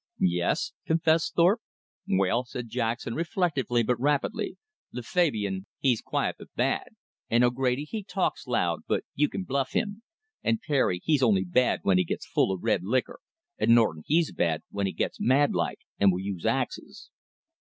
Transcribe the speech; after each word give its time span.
"Yes," 0.33 0.71
confessed 0.87 1.35
Thorpe. 1.35 1.61
"Well," 2.09 2.43
said 2.45 2.69
Jackson, 2.69 3.13
reflectively 3.13 3.83
but 3.83 3.99
rapidly, 3.99 4.57
"Le 4.91 5.03
Fabian, 5.03 5.67
he's 5.77 6.01
quiet 6.01 6.37
but 6.39 6.51
bad; 6.55 6.95
and 7.29 7.43
O'Grady, 7.43 7.83
he 7.83 8.03
talks 8.03 8.47
loud 8.47 8.79
but 8.87 9.03
you 9.13 9.29
can 9.29 9.43
bluff 9.43 9.73
him; 9.73 10.01
and 10.43 10.59
Perry, 10.59 11.01
he's 11.03 11.21
only 11.21 11.43
bad 11.43 11.81
when 11.83 11.99
he 11.99 12.03
gets 12.03 12.25
full 12.25 12.51
of 12.51 12.63
red 12.63 12.81
likker; 12.83 13.19
and 13.59 13.75
Norton 13.75 14.01
he's 14.07 14.31
bad 14.31 14.63
when 14.71 14.87
he 14.87 14.91
gets 14.91 15.19
mad 15.19 15.53
like, 15.53 15.81
and 15.99 16.11
will 16.11 16.19
use 16.19 16.47
axes." 16.47 17.11